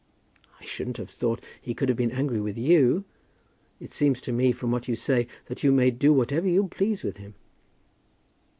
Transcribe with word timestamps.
"I 0.59 0.65
shouldn't 0.65 0.97
have 0.97 1.11
thought 1.11 1.43
he 1.61 1.75
could 1.75 1.87
have 1.87 1.97
been 1.99 2.09
angry 2.09 2.41
with 2.41 2.57
you. 2.57 3.03
It 3.79 3.91
seems 3.91 4.19
to 4.21 4.31
me 4.31 4.51
from 4.51 4.71
what 4.71 4.87
you 4.87 4.95
say 4.95 5.27
that 5.45 5.61
you 5.61 5.71
may 5.71 5.91
do 5.91 6.11
whatever 6.11 6.47
you 6.47 6.67
please 6.69 7.03
with 7.03 7.17
him." 7.17 7.35